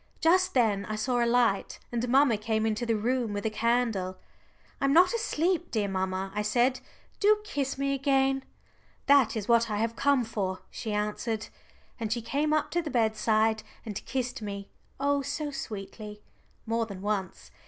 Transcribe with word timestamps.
Just 0.19 0.55
then 0.55 0.83
I 0.85 0.95
saw 0.95 1.23
a 1.23 1.29
light, 1.29 1.77
and 1.91 2.09
mamma 2.09 2.35
came 2.35 2.65
into 2.65 2.87
the 2.87 2.95
room 2.95 3.33
with 3.33 3.45
a 3.45 3.51
candle. 3.51 4.17
"I'm 4.81 4.93
not 4.93 5.13
asleep, 5.13 5.69
dear 5.69 5.87
mamma," 5.87 6.31
I 6.33 6.41
said. 6.41 6.79
"Do 7.19 7.37
kiss 7.43 7.77
me 7.77 7.93
again." 7.93 8.43
"That 9.05 9.35
is 9.37 9.47
what 9.47 9.69
I 9.69 9.77
have 9.77 9.95
come 9.95 10.23
for," 10.25 10.63
she 10.71 10.91
answered. 10.91 11.49
And 11.99 12.11
she 12.11 12.19
came 12.23 12.51
up 12.51 12.71
to 12.71 12.81
the 12.81 12.89
bedside 12.89 13.61
and 13.85 14.03
kissed 14.07 14.41
me, 14.41 14.71
oh 14.99 15.21
so 15.21 15.51
sweetly 15.51 16.23
more 16.65 16.87
than 16.87 17.03
once. 17.03 17.51